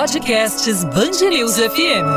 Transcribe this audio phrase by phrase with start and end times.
[0.00, 2.08] Podcasts Bangerils FM.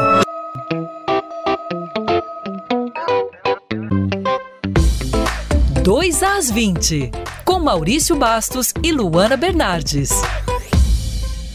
[5.84, 7.12] Dois às 20,
[7.44, 10.12] com Maurício Bastos e Luana Bernardes.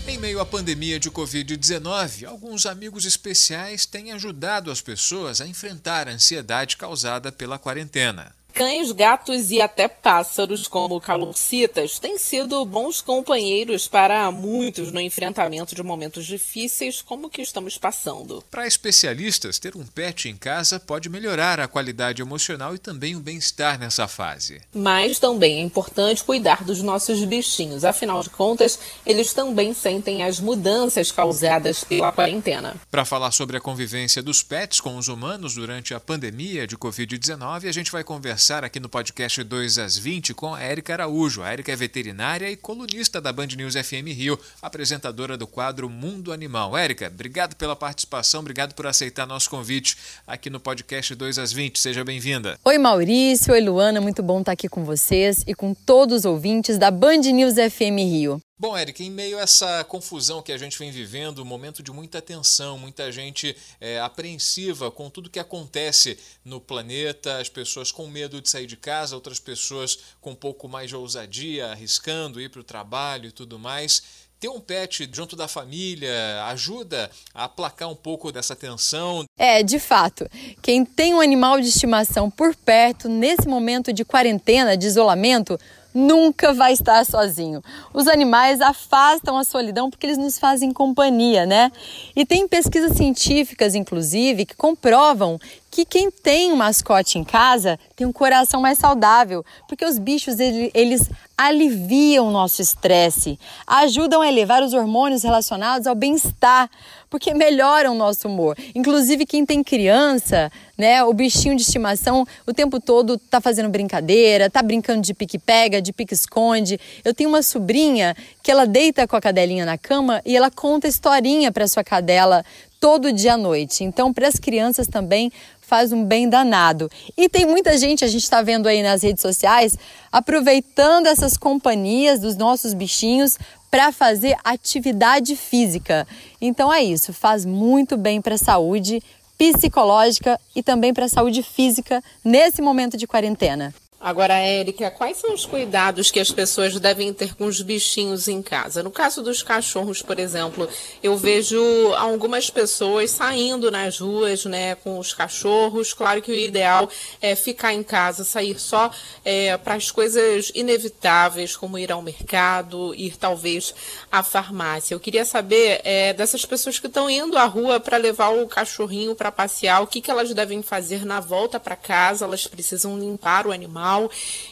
[0.07, 6.09] Em meio à pandemia de Covid-19, alguns amigos especiais têm ajudado as pessoas a enfrentar
[6.09, 8.38] a ansiedade causada pela quarentena.
[8.59, 15.77] Cães, gatos e até pássaros, como calopsitas, têm sido bons companheiros para muitos no enfrentamento
[15.77, 18.43] de momentos difíceis como o que estamos passando.
[18.51, 23.21] Para especialistas, ter um pet em casa pode melhorar a qualidade emocional e também o
[23.21, 24.61] bem-estar nessa fase.
[24.75, 30.41] Mas também é importante cuidar dos nossos bichinhos, afinal de contas, eles também sentem as
[30.41, 32.75] mudanças causadas pela quarentena.
[32.91, 37.69] Para falar sobre a convivência dos pets com os humanos durante a pandemia de Covid-19,
[37.69, 41.43] a gente vai conversar conversar aqui no podcast 2 às 20 com a Érica Araújo.
[41.43, 46.33] A Érica é veterinária e colunista da Band News FM Rio, apresentadora do quadro Mundo
[46.33, 46.75] Animal.
[46.77, 51.79] Érica, obrigado pela participação, obrigado por aceitar nosso convite aqui no podcast 2 às 20.
[51.79, 52.59] Seja bem-vinda.
[52.65, 53.53] Oi, Maurício.
[53.53, 54.01] Oi, Luana.
[54.01, 57.99] Muito bom estar aqui com vocês e com todos os ouvintes da Band News FM
[57.99, 58.41] Rio.
[58.61, 61.93] Bom, Eric, em meio a essa confusão que a gente vem vivendo, um momento de
[61.93, 68.09] muita tensão, muita gente é, apreensiva com tudo que acontece no planeta, as pessoas com
[68.09, 72.51] medo de sair de casa, outras pessoas com um pouco mais de ousadia, arriscando ir
[72.51, 74.27] para o trabalho e tudo mais.
[74.41, 79.25] Ter um pet junto da família ajuda a aplacar um pouco dessa tensão?
[79.39, 80.29] É, de fato.
[80.61, 85.59] Quem tem um animal de estimação por perto, nesse momento de quarentena, de isolamento,
[85.95, 87.63] nunca vai estar sozinho.
[87.93, 91.73] Os animais afastam a solidão porque eles nos fazem companhia, né?
[92.15, 95.39] E tem pesquisas científicas, inclusive, que comprovam
[95.71, 100.37] que quem tem um mascote em casa tem um coração mais saudável, porque os bichos
[100.41, 106.69] eles aliviam o nosso estresse, ajudam a elevar os hormônios relacionados ao bem-estar,
[107.09, 108.57] porque melhoram o nosso humor.
[108.75, 114.51] Inclusive quem tem criança, né, o bichinho de estimação o tempo todo tá fazendo brincadeira,
[114.51, 116.79] tá brincando de pique-pega, de pique-esconde.
[117.05, 120.89] Eu tenho uma sobrinha que ela deita com a cadelinha na cama e ela conta
[120.89, 122.45] historinha para sua cadela
[122.81, 123.85] todo dia à noite.
[123.85, 126.91] Então, para as crianças também faz um bem danado.
[127.17, 129.77] E tem muita gente, a gente está vendo aí nas redes sociais,
[130.11, 133.39] aproveitando essas companhias dos nossos bichinhos
[133.71, 136.09] para fazer atividade física.
[136.41, 139.03] Então é isso, faz muito bem para a saúde
[139.37, 143.75] psicológica e também para a saúde física nesse momento de quarentena.
[144.01, 148.41] Agora, Érica, quais são os cuidados que as pessoas devem ter com os bichinhos em
[148.41, 148.81] casa?
[148.81, 150.69] No caso dos cachorros, por exemplo,
[151.03, 151.61] eu vejo
[151.97, 155.93] algumas pessoas saindo nas ruas né, com os cachorros.
[155.93, 156.89] Claro que o ideal
[157.21, 158.89] é ficar em casa, sair só
[159.25, 163.75] é, para as coisas inevitáveis, como ir ao mercado, ir talvez
[164.13, 164.95] à farmácia.
[164.95, 169.17] Eu queria saber é, dessas pessoas que estão indo à rua para levar o cachorrinho
[169.17, 172.25] para passear, o que, que elas devem fazer na volta para casa?
[172.25, 173.88] Elas precisam limpar o animal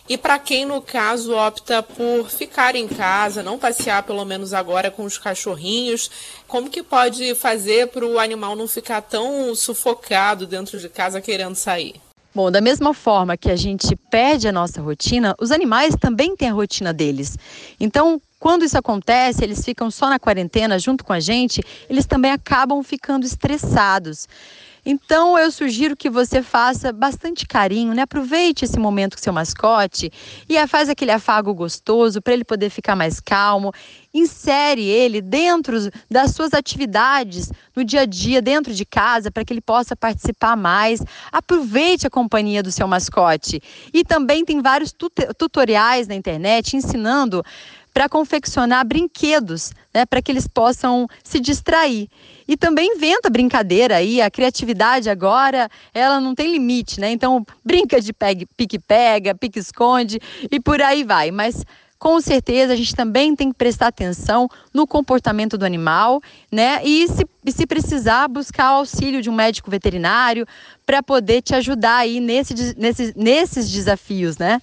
[0.09, 4.91] e para quem, no caso, opta por ficar em casa, não passear pelo menos agora
[4.91, 6.11] com os cachorrinhos,
[6.47, 11.55] como que pode fazer para o animal não ficar tão sufocado dentro de casa querendo
[11.55, 11.95] sair?
[12.37, 16.51] Bom, da mesma forma que a gente perde a nossa rotina, os animais também têm
[16.51, 17.39] a rotina deles.
[17.81, 22.31] Então, quando isso acontece, eles ficam só na quarentena junto com a gente, eles também
[22.31, 24.29] acabam ficando estressados.
[24.89, 28.03] Então eu sugiro que você faça bastante carinho, né?
[28.03, 30.13] Aproveite esse momento com seu mascote
[30.49, 33.73] e faz aquele afago gostoso para ele poder ficar mais calmo.
[34.15, 35.77] Insere ele dentro
[36.09, 40.57] das suas atividades no dia a dia, dentro de casa, para que ele possa participar
[40.57, 41.03] mais.
[41.33, 43.61] Aproveite a companhia do seu mascote.
[43.93, 44.95] E também tem vários
[45.37, 47.43] tutoriais na internet ensinando
[47.97, 52.11] para confeccionar brinquedos, né, para que eles possam se distrair.
[52.47, 57.11] E também inventa brincadeira aí, a criatividade agora, ela não tem limite, né?
[57.11, 58.13] Então, brinca de
[58.55, 60.21] pique-pega, pique-esconde
[60.51, 61.31] e por aí vai.
[61.31, 61.65] Mas
[61.99, 66.21] com certeza a gente também tem que prestar atenção no comportamento do animal,
[66.53, 66.85] né?
[66.85, 70.47] E se, se precisar, buscar o auxílio de um médico veterinário
[70.85, 74.61] para poder te ajudar aí nesse, nesse, nesses desafios, né?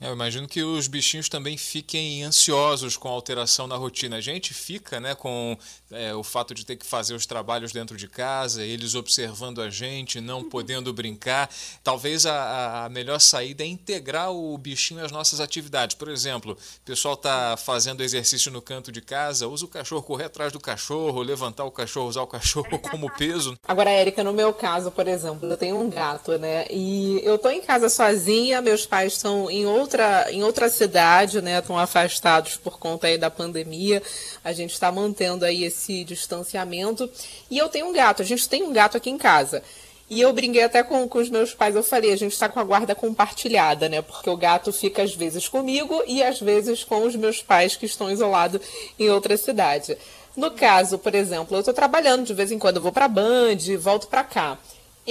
[0.00, 4.16] É, eu imagino que os bichinhos também fiquem ansiosos com a alteração na rotina.
[4.16, 5.58] A gente fica né, com
[5.90, 9.68] é, o fato de ter que fazer os trabalhos dentro de casa, eles observando a
[9.68, 10.48] gente, não uhum.
[10.48, 11.50] podendo brincar.
[11.84, 15.94] Talvez a, a melhor saída é integrar o bichinho às nossas atividades.
[15.94, 20.24] Por exemplo, o pessoal está fazendo exercício no canto de casa, usa o cachorro, correr
[20.24, 23.54] atrás do cachorro, levantar o cachorro, usar o cachorro como peso.
[23.68, 26.66] Agora, Érica, no meu caso, por exemplo, eu tenho um gato, né?
[26.70, 31.42] E eu tô em casa sozinha, meus pais estão em outro outra, em outra cidade,
[31.42, 31.58] né?
[31.58, 34.00] Estão afastados por conta aí da pandemia.
[34.44, 37.10] A gente está mantendo aí esse distanciamento.
[37.50, 39.62] E eu tenho um gato, a gente tem um gato aqui em casa.
[40.08, 42.58] E eu brinquei até com, com os meus pais, eu falei, a gente está com
[42.58, 44.02] a guarda compartilhada, né?
[44.02, 47.86] Porque o gato fica às vezes comigo e às vezes com os meus pais que
[47.86, 48.60] estão isolados
[48.98, 49.96] em outra cidade.
[50.36, 53.58] No caso, por exemplo, eu estou trabalhando de vez em quando, eu vou para Band,
[53.78, 54.58] volto para cá.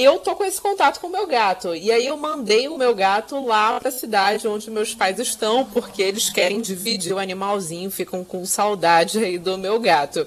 [0.01, 1.75] Eu tô com esse contato com o meu gato.
[1.75, 5.65] E aí eu mandei o meu gato lá para a cidade onde meus pais estão,
[5.65, 10.25] porque eles querem dividir o animalzinho, ficam com saudade aí do meu gato.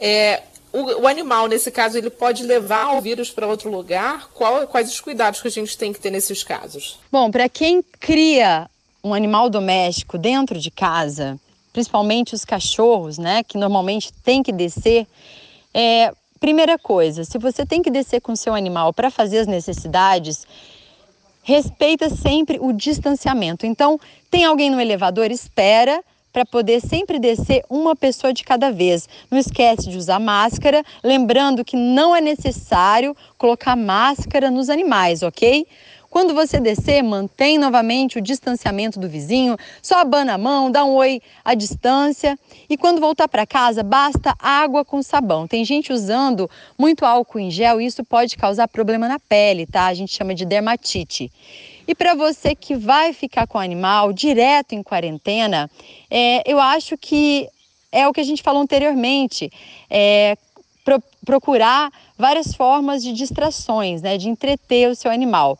[0.00, 0.42] É,
[0.72, 4.28] o, o, animal, nesse caso, ele pode levar o vírus para outro lugar?
[4.34, 6.98] Qual, quais os cuidados que a gente tem que ter nesses casos?
[7.12, 8.68] Bom, para quem cria
[9.04, 11.38] um animal doméstico dentro de casa,
[11.72, 15.06] principalmente os cachorros, né, que normalmente tem que descer,
[15.72, 20.44] é, primeira coisa, se você tem que descer com seu animal para fazer as necessidades,
[21.44, 23.64] respeita sempre o distanciamento.
[23.64, 23.96] Então,
[24.28, 26.02] tem alguém no elevador, espera
[26.32, 29.08] para poder sempre descer uma pessoa de cada vez.
[29.30, 35.64] Não esquece de usar máscara, lembrando que não é necessário colocar máscara nos animais, ok?
[36.12, 40.92] Quando você descer, mantém novamente o distanciamento do vizinho, só abana a mão, dá um
[40.92, 42.38] oi à distância.
[42.68, 45.48] E quando voltar para casa, basta água com sabão.
[45.48, 49.86] Tem gente usando muito álcool em gel e isso pode causar problema na pele, tá?
[49.86, 51.32] A gente chama de dermatite.
[51.88, 55.70] E para você que vai ficar com o animal direto em quarentena,
[56.10, 57.48] é, eu acho que
[57.90, 59.50] é o que a gente falou anteriormente.
[59.88, 60.36] É,
[60.84, 65.58] pro, procurar várias formas de distrações, né, de entreter o seu animal.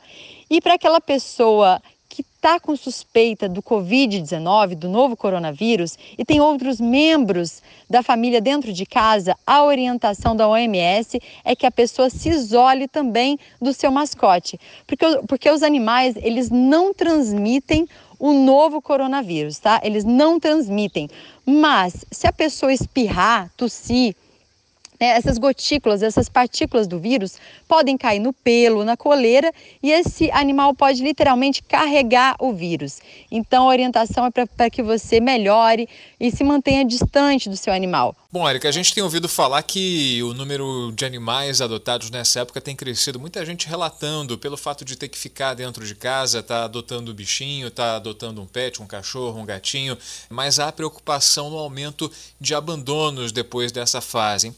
[0.52, 6.42] E para aquela pessoa que está com suspeita do Covid-19, do novo coronavírus, e tem
[6.42, 12.10] outros membros da família dentro de casa, a orientação da OMS é que a pessoa
[12.10, 17.88] se isole também do seu mascote, porque, porque os animais eles não transmitem
[18.18, 19.80] o novo coronavírus, tá?
[19.82, 21.08] Eles não transmitem.
[21.46, 24.14] Mas se a pessoa espirrar, tossir,
[25.02, 29.52] né, essas gotículas, essas partículas do vírus podem cair no pelo, na coleira
[29.82, 33.00] e esse animal pode literalmente carregar o vírus.
[33.28, 35.88] Então a orientação é para que você melhore
[36.20, 38.14] e se mantenha distante do seu animal.
[38.32, 42.62] Bom, Erika, a gente tem ouvido falar que o número de animais adotados nessa época
[42.62, 43.20] tem crescido.
[43.20, 47.14] Muita gente relatando pelo fato de ter que ficar dentro de casa, tá adotando um
[47.14, 49.98] bichinho, tá adotando um pet, um cachorro, um gatinho,
[50.30, 52.10] mas há preocupação no aumento
[52.40, 54.46] de abandonos depois dessa fase.
[54.46, 54.48] É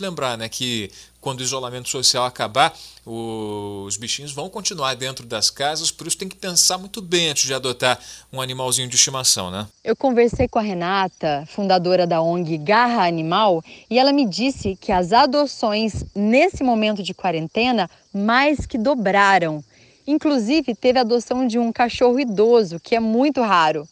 [0.00, 0.90] lembrar, né, que
[1.20, 2.72] quando o isolamento social acabar,
[3.04, 7.44] os bichinhos vão continuar dentro das casas, por isso tem que pensar muito bem antes
[7.44, 7.98] de adotar
[8.32, 9.66] um animalzinho de estimação, né?
[9.84, 14.90] Eu conversei com a Renata, fundadora da ONG Garra Animal, e ela me disse que
[14.90, 19.62] as adoções nesse momento de quarentena mais que dobraram.
[20.06, 23.88] Inclusive, teve a adoção de um cachorro idoso, que é muito raro.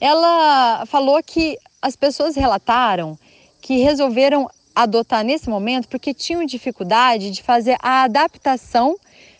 [0.00, 3.16] Ela falou que as pessoas relataram
[3.60, 4.48] que resolveram
[4.82, 8.96] adotar nesse momento porque tinham dificuldade de fazer a adaptação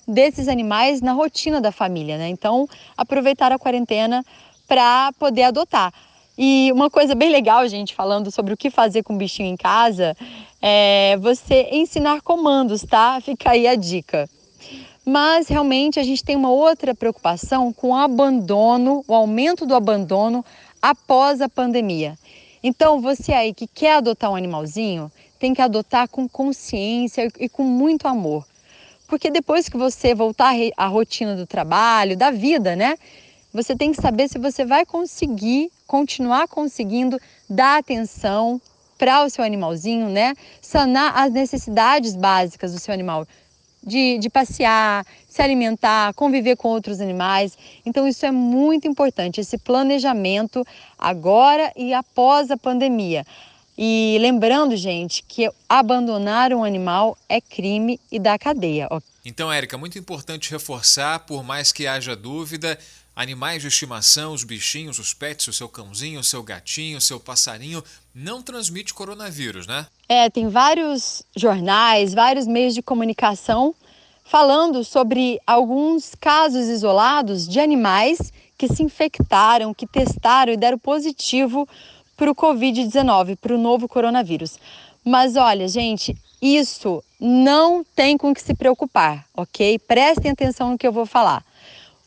[0.06, 2.29] desses animais na rotina da família, né?
[2.29, 4.25] Então, aproveitar a quarentena
[4.67, 5.93] para poder adotar.
[6.37, 9.56] E uma coisa bem legal, gente, falando sobre o que fazer com o bichinho em
[9.56, 10.17] casa,
[10.61, 13.20] é você ensinar comandos, tá?
[13.20, 14.29] Fica aí a dica.
[15.05, 20.44] Mas realmente a gente tem uma outra preocupação com o abandono, o aumento do abandono
[20.82, 22.18] após a pandemia.
[22.62, 27.62] Então, você aí que quer adotar um animalzinho, tem que adotar com consciência e com
[27.62, 28.47] muito amor.
[29.07, 32.97] Porque depois que você voltar à rotina do trabalho, da vida, né?
[33.54, 37.18] Você tem que saber se você vai conseguir, continuar conseguindo
[37.49, 38.61] dar atenção
[38.99, 40.35] para o seu animalzinho, né?
[40.61, 43.26] Sanar as necessidades básicas do seu animal.
[43.83, 47.57] De, de, passear, se alimentar, conviver com outros animais.
[47.87, 50.66] Então, isso é muito importante, esse planejamento
[50.99, 53.25] agora e após a pandemia.
[53.80, 58.88] E lembrando, gente, que abandonar um animal é crime e dá cadeia.
[59.25, 62.76] Então, Érica, muito importante reforçar, por mais que haja dúvida,
[63.14, 67.20] animais de estimação, os bichinhos, os pets, o seu cãozinho, o seu gatinho, o seu
[67.20, 69.87] passarinho, não transmite coronavírus, né?
[70.08, 73.73] É, tem vários jornais, vários meios de comunicação
[74.25, 81.66] falando sobre alguns casos isolados de animais que se infectaram, que testaram e deram positivo
[82.19, 84.59] para o Covid-19, para o novo coronavírus.
[85.05, 89.79] Mas olha, gente, isso não tem com que se preocupar, ok?
[89.79, 91.45] Prestem atenção no que eu vou falar.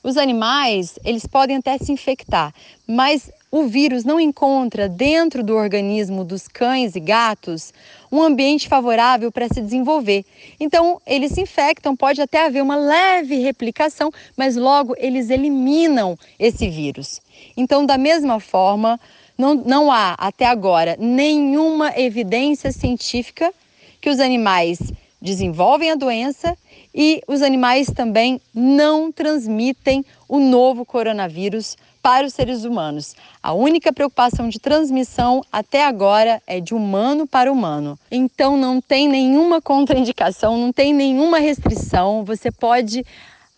[0.03, 2.53] Os animais, eles podem até se infectar,
[2.86, 7.74] mas o vírus não encontra dentro do organismo dos cães e gatos
[8.12, 10.25] um ambiente favorável para se desenvolver.
[10.60, 16.68] Então, eles se infectam, pode até haver uma leve replicação, mas logo eles eliminam esse
[16.68, 17.22] vírus.
[17.56, 19.00] Então, da mesma forma,
[19.41, 23.51] não, não há até agora nenhuma evidência científica
[24.00, 24.79] que os animais
[25.19, 26.55] desenvolvem a doença
[26.93, 33.15] e os animais também não transmitem o novo coronavírus para os seres humanos.
[33.41, 37.98] A única preocupação de transmissão até agora é de humano para humano.
[38.12, 42.24] Então não tem nenhuma contraindicação, não tem nenhuma restrição.
[42.25, 43.03] Você pode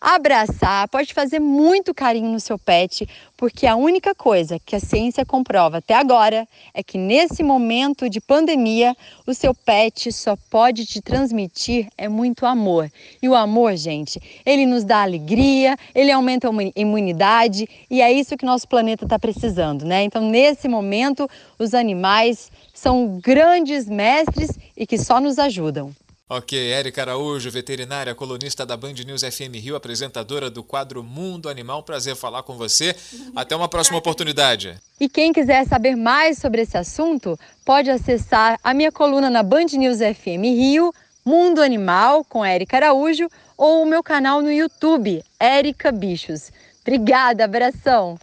[0.04, 3.08] abraçar, pode fazer muito carinho no seu pet,
[3.38, 8.20] porque a única coisa que a ciência comprova até agora é que nesse momento de
[8.20, 8.94] pandemia,
[9.26, 12.92] o seu pet só pode te transmitir é muito amor.
[13.22, 18.36] E o amor, gente, ele nos dá alegria, ele aumenta a imunidade e é isso
[18.36, 20.04] que nosso planeta está precisando, né?
[20.04, 25.94] Então, nesse momento, os animais são grandes mestres e que só nos ajudam.
[26.36, 31.84] Ok, Érica Araújo, veterinária, colunista da Band News FM Rio, apresentadora do quadro Mundo Animal.
[31.84, 32.96] Prazer falar com você.
[33.38, 34.76] Até uma próxima oportunidade.
[35.00, 39.68] E quem quiser saber mais sobre esse assunto, pode acessar a minha coluna na Band
[39.74, 40.92] News FM Rio,
[41.24, 46.52] Mundo Animal, com Érica Araújo, ou o meu canal no YouTube, Érica Bichos.
[46.82, 48.18] Obrigada, abração.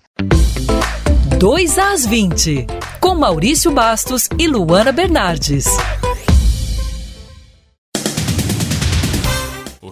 [1.39, 2.67] 2 às 20,
[3.01, 5.67] com Maurício Bastos e Luana Bernardes.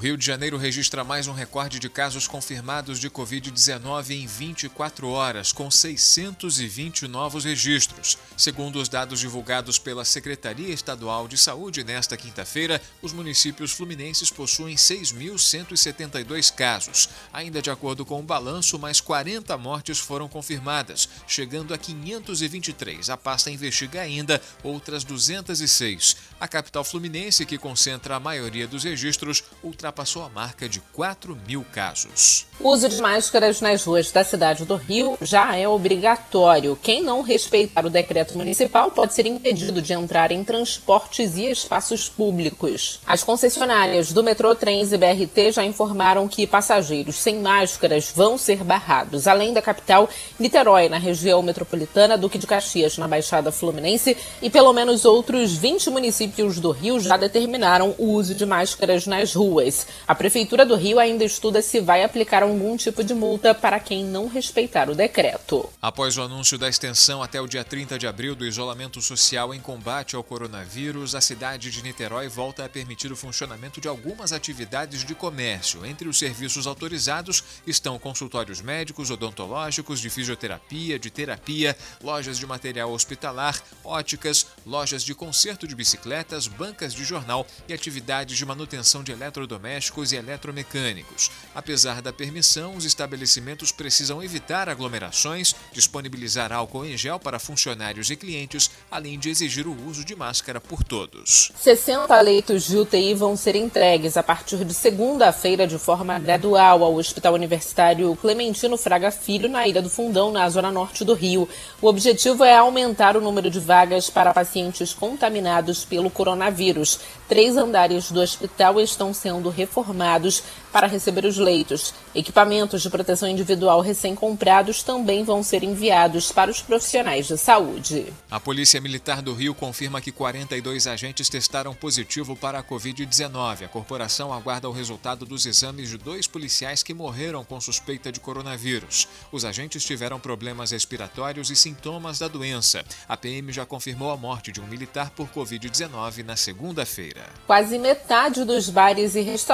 [0.08, 5.52] Rio de Janeiro registra mais um recorde de casos confirmados de Covid-19 em 24 horas,
[5.52, 8.16] com 620 novos registros.
[8.34, 14.76] Segundo os dados divulgados pela Secretaria Estadual de Saúde nesta quinta-feira, os municípios fluminenses possuem
[14.76, 17.10] 6.172 casos.
[17.30, 23.10] Ainda de acordo com o balanço, mais 40 mortes foram confirmadas, chegando a 523.
[23.10, 26.16] A pasta investiga ainda outras 206.
[26.40, 31.36] A capital fluminense, que concentra a maioria dos registros, ultrapassou ultrapassou a marca de 4
[31.46, 32.46] mil casos.
[32.60, 36.78] O uso de máscaras nas ruas da cidade do Rio já é obrigatório.
[36.80, 42.08] Quem não respeitar o decreto municipal pode ser impedido de entrar em transportes e espaços
[42.08, 43.00] públicos.
[43.06, 48.64] As concessionárias do metrô, trens e BRT já informaram que passageiros sem máscaras vão ser
[48.64, 49.26] barrados.
[49.26, 54.72] Além da capital, Niterói, na região metropolitana, Duque de Caxias, na Baixada Fluminense, e pelo
[54.72, 59.77] menos outros 20 municípios do Rio já determinaram o uso de máscaras nas ruas.
[60.06, 64.04] A Prefeitura do Rio ainda estuda se vai aplicar algum tipo de multa para quem
[64.04, 65.68] não respeitar o decreto.
[65.80, 69.60] Após o anúncio da extensão até o dia 30 de abril do isolamento social em
[69.60, 75.04] combate ao coronavírus, a cidade de Niterói volta a permitir o funcionamento de algumas atividades
[75.04, 75.84] de comércio.
[75.84, 82.90] Entre os serviços autorizados estão consultórios médicos, odontológicos, de fisioterapia, de terapia, lojas de material
[82.90, 89.12] hospitalar, óticas, lojas de conserto de bicicletas, bancas de jornal e atividades de manutenção de
[89.12, 91.30] eletrodomésticos eletrodomésticos e eletromecânicos.
[91.54, 98.16] Apesar da permissão, os estabelecimentos precisam evitar aglomerações, disponibilizar álcool em gel para funcionários e
[98.16, 101.52] clientes, além de exigir o uso de máscara por todos.
[101.60, 106.94] 60 leitos de UTI vão ser entregues a partir de segunda-feira de forma gradual ao
[106.94, 111.48] Hospital Universitário Clementino Fraga Filho, na Ilha do Fundão, na zona norte do Rio.
[111.80, 117.00] O objetivo é aumentar o número de vagas para pacientes contaminados pelo coronavírus.
[117.28, 121.92] Três andares do hospital estão sendo reformados para receber os leitos.
[122.14, 128.12] Equipamentos de proteção individual recém-comprados também vão ser enviados para os profissionais de saúde.
[128.30, 133.64] A Polícia Militar do Rio confirma que 42 agentes testaram positivo para a Covid-19.
[133.64, 138.20] A corporação aguarda o resultado dos exames de dois policiais que morreram com suspeita de
[138.20, 139.08] coronavírus.
[139.32, 142.84] Os agentes tiveram problemas respiratórios e sintomas da doença.
[143.08, 147.26] A PM já confirmou a morte de um militar por Covid-19 na segunda-feira.
[147.46, 149.47] Quase metade dos bares e restaurantes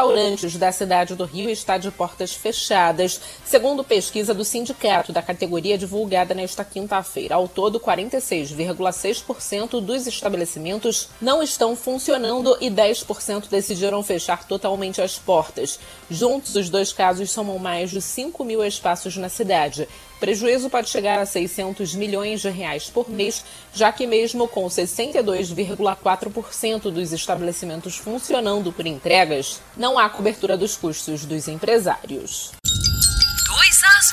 [0.59, 6.35] da cidade do Rio está de portas fechadas, segundo pesquisa do sindicato da categoria divulgada
[6.35, 7.37] nesta quinta-feira.
[7.37, 15.79] Ao todo, 46,6% dos estabelecimentos não estão funcionando e 10% decidiram fechar totalmente as portas.
[16.11, 19.87] Juntos, os dois casos somam mais de 5 mil espaços na cidade
[20.25, 26.91] prejuízo pode chegar a 600 milhões de reais por mês, já que mesmo com 62,4%
[26.91, 32.53] dos estabelecimentos funcionando por entregas, não há cobertura dos custos dos empresários.
[32.65, 34.13] 2 às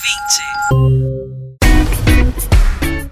[0.74, 1.21] 20.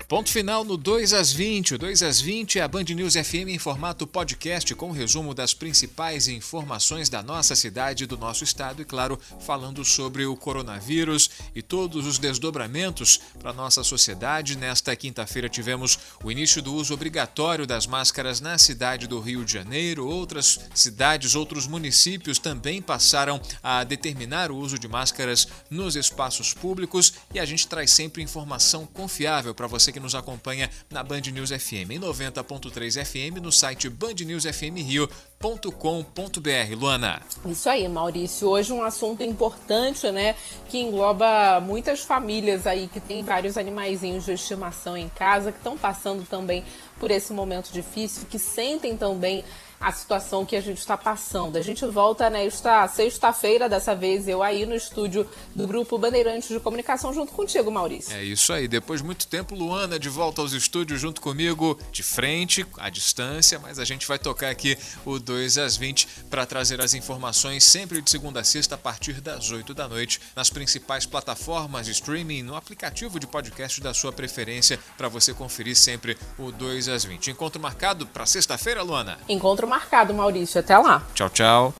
[0.10, 1.75] Ponto final no 2 às 20.
[1.75, 5.54] O 2 às 20 é a Band News FM em formato podcast com resumo das
[5.54, 11.62] principais informações da nossa cidade, do nosso estado e, claro, falando sobre o coronavírus e
[11.62, 14.58] todos os desdobramentos para nossa sociedade.
[14.58, 19.54] Nesta quinta-feira tivemos o início do uso obrigatório das máscaras na cidade do Rio de
[19.54, 20.08] Janeiro.
[20.08, 27.13] Outras cidades, outros municípios também passaram a determinar o uso de máscaras nos espaços públicos
[27.32, 31.22] e a gente traz sempre informação confiável para você que que nos acompanha na Band
[31.32, 33.89] News FM em 90.3 FM no site
[35.41, 36.75] bandnewsfmrio.com.br.
[36.75, 37.22] Luana.
[37.46, 38.48] Isso aí, Maurício.
[38.50, 40.36] Hoje um assunto importante, né,
[40.67, 45.77] que engloba muitas famílias aí que tem vários animaizinhos de estimação em casa, que estão
[45.77, 46.63] passando também
[47.00, 49.43] por esse momento difícil, que sentem também
[49.79, 51.55] a situação que a gente está passando.
[51.55, 56.60] A gente volta nesta sexta-feira, dessa vez eu aí no estúdio do Grupo Bandeirantes de
[56.60, 58.13] Comunicação, junto contigo, Maurício.
[58.13, 58.67] É isso aí.
[58.67, 63.58] Depois de muito tempo, Luana de volta aos estúdios junto comigo, de frente, à distância,
[63.60, 68.01] mas a gente vai tocar aqui o 2 às 20 para trazer as informações sempre
[68.01, 72.41] de segunda a sexta a partir das 8 da noite nas principais plataformas de streaming,
[72.41, 77.29] no aplicativo de podcast da sua preferência, para você conferir sempre o 2 às 20.
[77.29, 79.19] Encontro marcado para sexta-feira, Luana?
[79.29, 80.59] Encontro marcado, Maurício.
[80.59, 81.05] Até lá.
[81.13, 81.74] Tchau, tchau.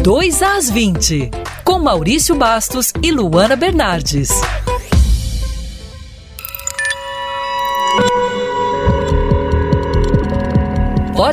[0.00, 1.30] Dois às 20,
[1.64, 4.30] com Maurício Bastos e Luana Bernardes.